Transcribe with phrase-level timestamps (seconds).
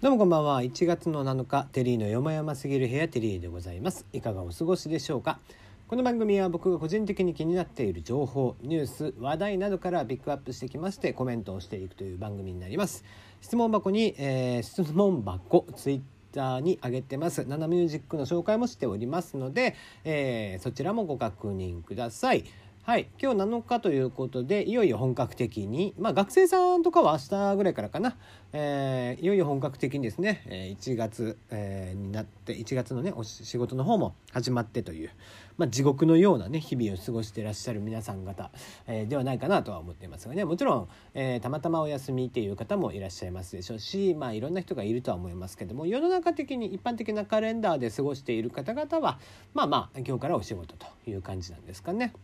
[0.00, 0.62] どうもこんばんは。
[0.62, 4.06] 1月の7日テリーのよもやますぎる部屋テリーでございます。
[4.12, 5.40] いかがお過ごしでしょうか。
[5.88, 13.02] この番組は僕が個人的に気になっている情報ニュース話題などからピックアップしてきましてコメントをしていくという番組になります。
[13.40, 16.00] 質問箱に、えー、質問箱ツイッ
[16.32, 17.44] ターに上げてます。
[17.48, 22.44] ナナミュージックの紹介もしておりますので、えー、そちらもご確認ください。
[22.88, 23.10] はい。
[23.20, 28.16] 今日7日ということでいよいよ本格的にまあ学生さんとかは明日ぐらいからかな、
[28.54, 35.10] えー、いよいよ本格的にですね1月、えー、になって1月のねお仕事の方も始まってという、
[35.58, 38.50] まあ、地獄のようなね日々を過ごしてらっしゃる皆さん方、
[38.86, 40.46] えー、ではないかなとは思っていますがね。
[40.46, 49.18] もちろん、えー、たまたまお休みっていう方もいらっしゃいますでしょうしまあいろんな人がいるとは思いますけども世の中的に一般的なカレンダーで過ごしている方々は
[49.52, 52.14] まあまあ今日からお仕事という感じなんですかね。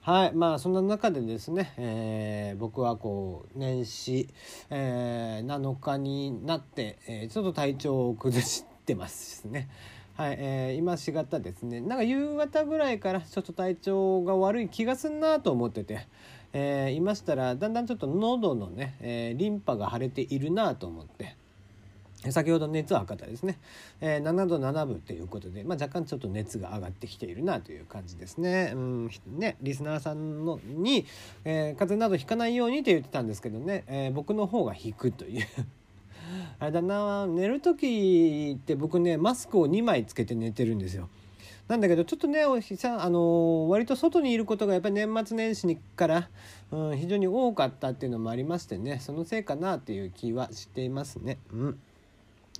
[0.00, 4.28] はいまあそんな中でですね、えー、僕はこう年始、
[4.68, 9.70] えー、7日になって、えー、ちょっと体調を崩してますね。
[10.16, 16.06] はい、えー、今しがたですねなんか夕方ぐらいからちょっと体調が悪い気がすんなと思ってて、
[16.52, 21.36] えー、いましたらだんだんちょっと喉のね、えー、リンパが腫れているなと思って。
[22.32, 23.58] 先ほど熱を測ったですね、
[24.00, 28.72] えー、7度7分ということで、まあ、若干ちょっと熱が上がってきているなという感じですね。
[28.74, 31.06] うんねリスナーさんのに、
[31.44, 35.46] えー、風邪などひかないようにと言ってたんですけどね、えー、僕の方が引くという
[36.58, 41.08] あれだな寝る時って僕ねマスクを2枚つけて寝てるんですよ。
[41.68, 46.28] なんだけどちょっとねあの、割と外にいることがやっぱり年末年始にから、
[46.70, 51.38] うん、非常に多かったっていうのもありましてねそのせいかなっていう気はしていますね。
[51.52, 51.78] うん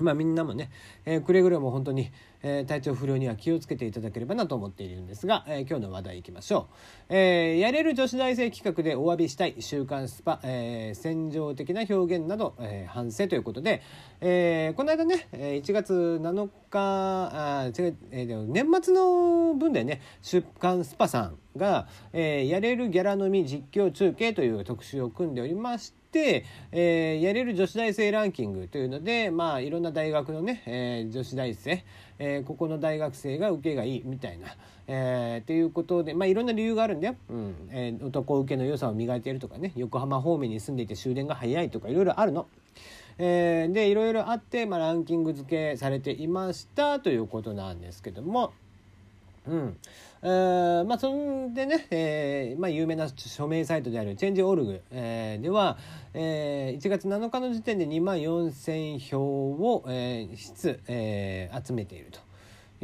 [0.00, 0.70] まあみんなもね、
[1.04, 2.10] えー、くれぐれも本当に、
[2.42, 6.66] えー、体調不良には気をつけていただければなと思っているんですが、えー、今日の話題いきましょ
[7.08, 13.82] う、えー、やれる女子大生企画でお詫びしたい週刊スパ、えー、戦場的な表現など、えー、反省ということで、
[14.20, 16.80] えー、この間ね1月7日
[17.32, 20.00] あ違う、え、年末の分でね。
[20.22, 21.43] 週刊スパさん。
[21.56, 31.84] が、えー、やれるギャラ飲み実況中継という特集を組んでおりまして、えー、やれる女子大生ランキングというので、まあ、いろんな大学のね、えー、女子大生、
[32.18, 34.48] えー、ここの大学生が受けがいいみたいな、
[34.86, 42.46] えー、っていうことで、まあ、いろんな理由があるんだよ、うんえー、男受けの良さを磨いているとかね横浜方面に住んでいて終電が早いとかいろいろあるの。
[43.16, 48.52] えー、でいろいろあって、まあ、ランキング付けされていましたということなんですけども。
[49.46, 49.78] うん
[50.22, 55.76] えー、まあそんでね、えーまあ、有名な署名サイトであるチェンジオルグ、えー、では、
[56.14, 62.20] えー、1月7日の時点で2万4,000票を、えー質えー、集めていると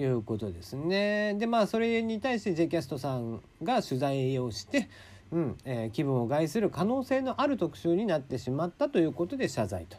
[0.00, 1.34] いうことですね。
[1.38, 4.90] でまあそれに対して J キャストさんが取材をして、
[5.32, 9.96] うんえー、気分を害する可能性のある特集になってしまったということで謝罪と、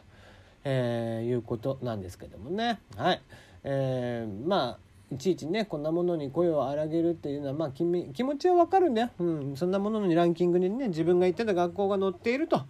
[0.62, 2.78] えー、いうことなんですけどもね。
[2.96, 3.22] はい
[3.64, 12.62] えー、まあいちいちねこんなものに声を荒げるっていうのはまあ気持ちはわかるんだよ、うん、そんなもののランキングにね自分が行ってた学校が載っていると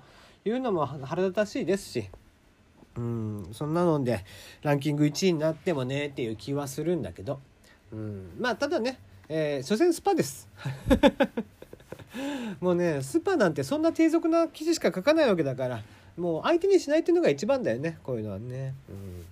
[0.44, 2.10] いうのも腹立たしいですし。
[2.94, 4.22] うん、そんなので
[4.60, 7.40] ランキング1位になってもねっていう気はするんだけど、
[7.90, 8.98] うん、まあただね、
[9.30, 10.46] えー、所詮スパです
[12.60, 15.82] もうねスパなんてそんな低俗な記事しか書かないわけだから
[16.18, 18.74] もう相手にしないっていうのが一番だよねこういうのはね。
[18.90, 19.24] うん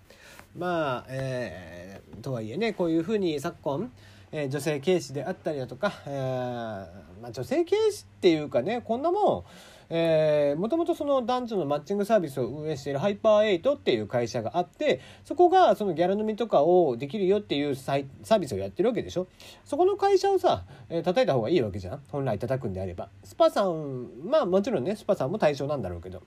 [0.57, 3.93] まあ、えー、とはいえねこういうふうに昨今、
[4.33, 9.45] えー、女性軽視であったりだとか、えーまあ、女性軽視っていうかねこんなもん
[9.93, 19.27] えー、もともとその男女のマッチングサービスを運営しているハイパーエイトっていう会社があってそこがそのギャラ飲みとかをできるよっていうサービスをやってるわけでしょ。
[19.65, 22.03] そこの会社をさ、えー、叩いた方がいいわけじゃん。
[22.13, 23.09] 本来叩くんであれば。
[23.25, 26.23] スパさんまあもちろんねスパさんも対象なんだろうけど。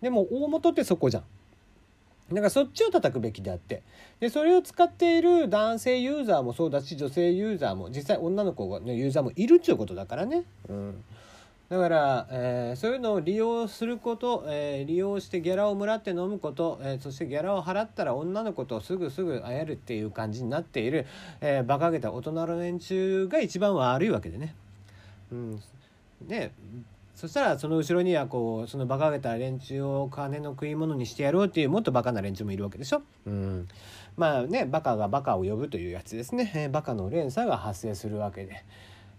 [0.00, 1.24] でも大元ってそこじゃん。
[2.30, 3.82] だかそっちを叩くべきであって
[4.20, 10.44] でそれを使っている男性ユーザーもそうだし女性ユーザーも実際女の子のユーザーもいるっていうことだからね。
[10.68, 11.04] うん
[11.72, 21.06] だから、えー、そういうのを利用すること、えー、利用してギャラをもらって飲むこと、えー、そしてギャラを払ったら女の子とすぐすぐ会えるっていう感じになっている、
[21.40, 24.54] えー、馬鹿げた大人の連中が一番悪いわけでね。
[25.32, 25.62] うん、
[26.28, 26.52] で
[27.14, 33.02] そしたらその後ろにはこうその馬鹿げた連中を金の食い物にしてやろうっていうもっとバカな連中もいるわけでしょ？
[33.26, 33.68] うん、
[34.16, 38.64] まあねバカがバカを呼ぶというやつですね、えー、バカの連鎖が発生するわけで。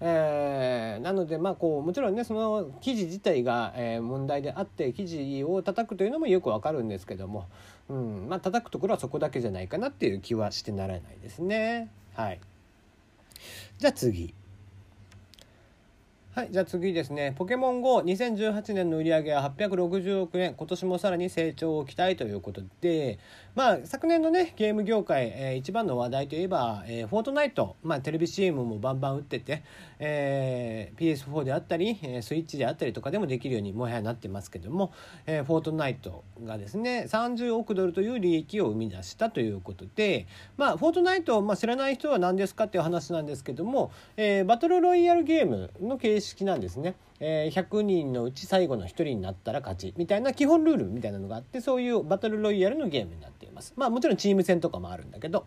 [0.06, 7.48] えー、なのでまあこうもちろんねその記事自体が、えー、問題であって記事を叩くというのもよくわかるんですけども、
[7.88, 11.90] うんまあ叩くところはそこだけじゃないかなっていう気はしてならないですね。
[12.16, 12.42] はい、
[13.78, 14.34] じゃあ次。
[16.36, 17.36] はい、じゃあ次ですね。
[17.38, 23.20] ポケモン GO2018 年の売り上げは860億円、今年もさらに成長を期待ということで、
[23.54, 29.62] まあ、昨年のね、ゲーム業界、えー、一番の話題といえば、えー、フォートナイト、まあ、テレビ CM もバンバン打ってて、
[30.00, 34.92] えー、PS4 であったり、えー、スイッチであったりとかでもできるようにもはやなってますけども、
[35.28, 40.26] えー、フォートナイトがですね、30億ドルという利益を生み出したということで、
[40.58, 46.96] まあ、フォートナイト、まあ、知らない人は何ですかっていう話なんですけども、えー、バトルロイヤルゲームの形式なんですね。
[47.20, 53.74] えー、100人のうち最後の1人になったら勝ちみたいな基本ルールみたいなのがあってそういうバトルロイヤルのゲームになっています。
[53.76, 55.46] まあもちろんチーム戦とかもあるんだけど。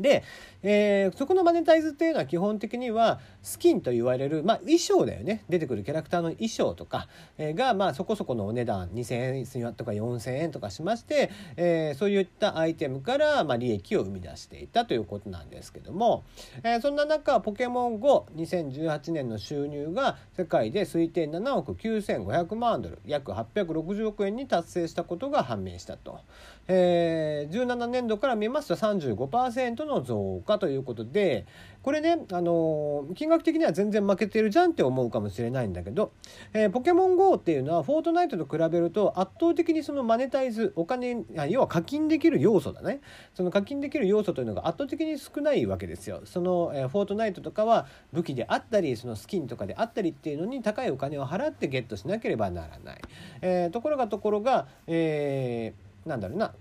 [0.00, 0.24] で、
[0.62, 5.44] えー、そこのマネタイズっていうのは基本的にはスキンと言われる、まあ、衣装だよね。
[5.48, 7.08] 出てくるキャラクターの衣装とか、
[7.38, 8.88] えー、が、まあ、そこそこのお値段。
[8.88, 16.24] 2,000円とか4,000円とかしまして、えー、そういったアイテムから、まあ、利益を生み出していたということなんですけども、
[16.62, 22.98] えー、そんな中ポケモン GO2018 年の収入が世界で推定7億9,500万ドル。
[23.06, 26.20] 約860億円に達成したことが判明したと。
[26.68, 31.46] えー、17年度から見ますと35%のの増加ということで
[31.82, 36.12] これね、あの、金額的には全然負けてるじゃんって思うかもしれないんだけど、
[36.52, 43.00] えー、ポケモン GO っていうのはフォートナイトと比べると圧倒的にそのマネタイズお金要は課金できる要素だね。
[43.34, 46.20] その課金できる要素というのが圧倒的に少ないわけですよ。
[46.24, 53.00] その、えー、フォートナイトとかは武器であったりそのスキンとかであったりっていうのに高いお金を払ってゲットしなければならない、
[53.40, 56.54] えー、ところがところが、えーなんだろうな。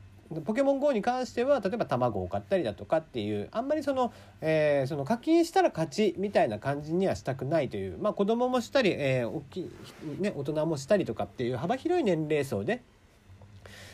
[0.45, 9.71] ポケモン GO に関しては例えば卵を買ったりだとかっていうあんまりその,、えー、その課金したら勝ちみたいな感じにはしたくないという、まあ、子供もしたり、えー大きい
[10.19, 12.81] ね、大人もしたりとかっていう幅広い年齢層で、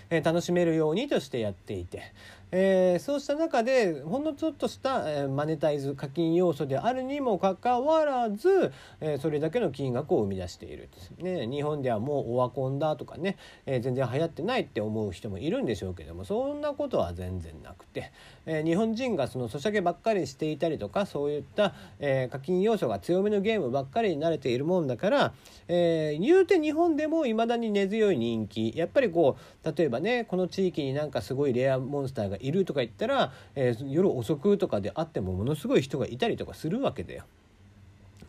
[0.10, 2.14] えー、楽しめるようにとしてやっていて、
[2.52, 8.72] えー、そうした中でほんのちょっとした、えー、マネタイズ課金要素であるにもかかわらず、
[9.02, 10.86] えー、それだけの金額を生み出している
[11.20, 18.12] ね、日本ではもうオワコンだとかね、え全然流行ってないって思う人もいるんでしょうけどもそんなことは全然なくて、
[18.46, 25.34] え日本人がそのソシャゲばっかりしていたりとかそういった、え課金要素が強めのゲームばっかりに慣れているもんだから、
[25.68, 28.74] え言うて日本でも未だに根強い人気。
[28.76, 37.24] やっぱりこう例えばねこの地域になんかすごいレアモンスターがいるとか言ったら、えー、夜遅くとかであってもものすごい人がいたりとかするわけだよ。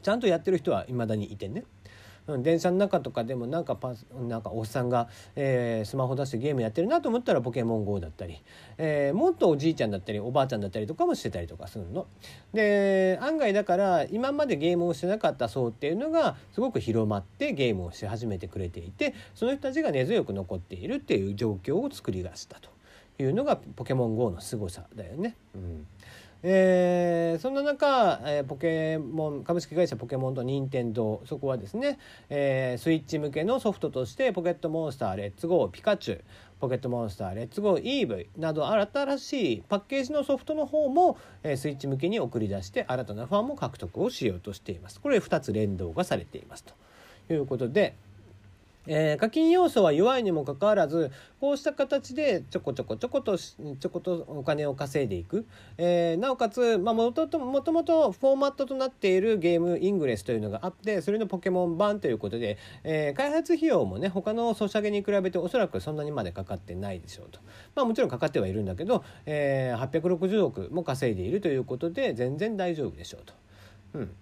[0.03, 1.65] ちゃんとやってる人はいまだにいてね。
[2.39, 3.95] 電車の中とかでもなんかパ
[4.29, 8.43] なんかおっさんが、えー、スマホ出してゲームやってるなと思ったらポケモン GO だったり、
[8.79, 12.07] えー、もっとおじいちゃんだったりおばあちゃんだったりとかもしてたりとかするの。
[12.53, 22.76] で案外だから今までゲームをしてなかった層っていうのがすごく広まってゲームをし始めてくれていてその人たちが根強く残っているっていう状況を作り出したと。
[23.19, 25.37] いうのがポケモン GO の凄さだよね。
[25.55, 25.87] うん
[26.43, 31.99] えー、そんな中、えー、ポケモン株式会社ポケモンと任天堂そこはですね、
[32.29, 36.25] えー、スイッチ向けのソフトとしてポケットモンスター Let's Go ピカチュウ
[36.61, 46.75] ポケットモンスター Let's Go イーブイなど新しいパッケージのソフトの方も、えー、スイッチ向けに送り出して新たなファンも獲得をしようとしていますこれ2つ連動がされていますと
[47.33, 47.97] いうことで
[48.87, 51.11] えー、課金要素は弱いにもかかわらず
[51.41, 55.47] こうした形でちょこちょこちょことちょことお金を稼いでいく、
[55.79, 67.41] えー、なおかつ、まあ、もともともとフォーマットとなっているゲームイングレスというのがあってそれのポケモン版ということで、えー、開発費用もね他のソシャゲに比べておそらくそんなにまでかかってないでしょうと、
[67.75, 73.35] まあ、もちろんかかってはいるんだけど、えー、860億も稼いでいるということで全然大丈夫でしょうと。
[73.95, 74.15] うん。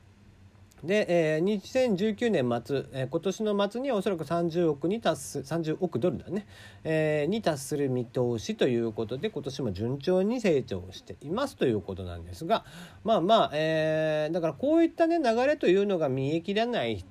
[0.86, 6.46] で、えー、2019年末、えー、今年の末にはおそらく30億に達す30億ドルだね、
[6.84, 12.64] えー、に達する見通しということで今年も順調に成長していますということなんですが
[13.02, 17.04] まあまあ、えー、だからこういったね流れというのが見えきらない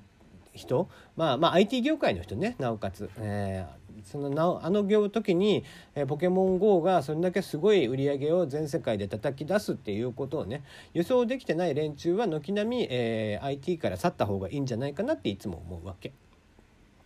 [0.53, 5.63] 人まあまあ IT 業界の人ねなおかつ、えー、そのなあの業時に、
[5.95, 16.13] え、ポケモン GO がそれだけすごい売り上げを全世界で叩き出すっていうことをね予想できてない連中は軒並み、えー、IT から去った方がいいんじゃないかなっていつも思うわけ。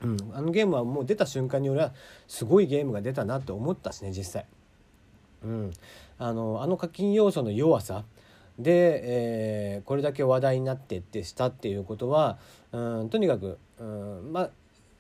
[0.02, 1.92] うん、あのゲームはもう出た瞬間に俺は
[2.28, 4.46] すごいゲームが出たなって思ったしね実際。
[5.44, 5.72] うん、
[6.20, 8.06] あのあの課金要素の弱さ
[8.60, 12.40] で、えー、これだけ話題になってってしたっていうことは、
[12.72, 14.50] うん、とにかく、うん、まあ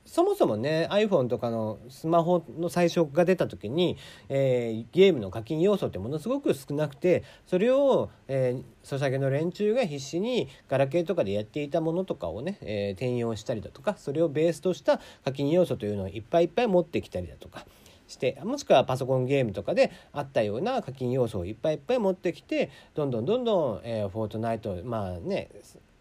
[0.07, 3.97] そもそもね iPhone とかのスマホの最初が出た時に、
[4.29, 17.65] えー、ゲームの課金要素ってものすごく少なくてそれを、えー、ソシャゲの連中が必死にガラケーとかでやっていたものとかをね、えー、転用したりだとかそれをベースとした課金要素というのをいっぱいいっぱい持ってきたりだとか。
[18.07, 25.49] してもしくはパソコンゲームとかであったような課金要素をいっぱいいっぱい持ってきてどんどんどんどん、えー、フォートナイトまあね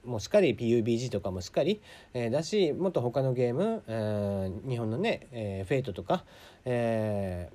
[0.06, 1.80] もしっかり PUBG とかもしっかり、
[2.14, 6.24] えー、だしもっと他のゲーム、えー、日本のね、えー、フェイトとか、
[6.64, 7.50] え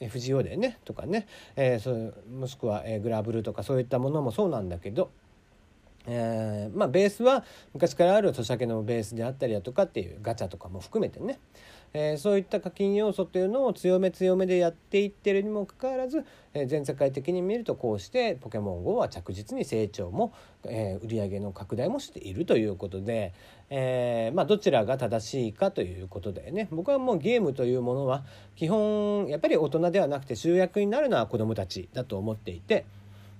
[0.00, 5.10] ー、FGO でねとかね、えー、そうもしくは、えー、グラブルとかそういったものもそうなんだけど
[6.06, 11.38] えー、まあベースは昔からある年明けのベースであったりだとかっていうガチャとかも含めてね、
[11.94, 20.34] えー、そういった課金要素というのを強め強めでやっていってるにもかかわらず、えー、全世界的に見るとこうしてポケモン GO は着実に成長も、
[20.64, 23.32] えー、売上の拡大もしているということで、
[23.70, 28.24] えー、まあどちらが正しいかということでね僕はもうゲームというものは
[28.56, 32.84] 基本やっぱり大人ではなくて集約になるのは子どもたちだと思っていて。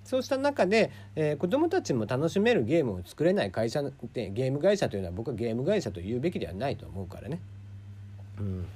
[0.04, 7.40] そうした中で、えー、子どもたちも楽しめるゲームを作れない会社ってゲーム会社というのは僕はゲーム会社と言うべきではないと思うからね。
[8.38, 8.66] うん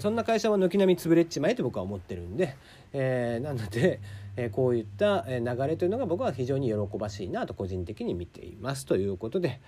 [0.00, 2.56] そんな会社は軒並み潰れっちまえと僕は思ってるんで、
[2.92, 4.00] えー、なので、
[4.36, 9.60] えー、こういった流れというのが僕は非常に喜ばしいなと個人的に見ていますということで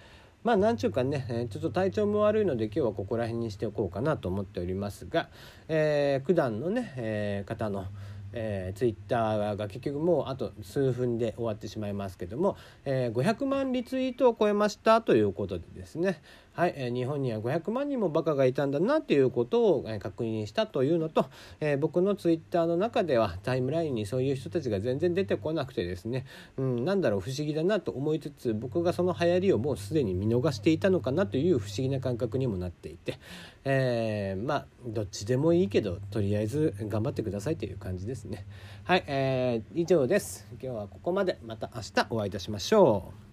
[0.42, 5.28] まあ何ちゅうかねちょっと体調も悪いので今日はここら辺にしておこうかなと思っておりますが、
[5.68, 7.86] えー、九段のね、えー、方の
[8.32, 16.20] えー、ツイッターが結局もうあと数分で終わってしまいますけども、えー、500万リツイートを超えましたということでですね、
[16.58, 21.26] はい、日本には500万人もバカがいたんだなっていうことを、確認したというのと、
[21.60, 33.20] え僕のツイッターの中ではタイムラインにそういう人たちが全然出てこなくてですね、うん、なんだろう不思議だなと思いつつ僕がその流行りをもうすでに見逃していたのかなという不思議な感覚にもなっていて、
[33.64, 38.46] えまあどっちでもいいけどとりあえず頑張ってくださいという感じですね。
[38.82, 40.48] はい、えー、以上です。
[40.60, 41.38] 今日はここまで。
[41.46, 43.27] また明日お会いいたしましょう。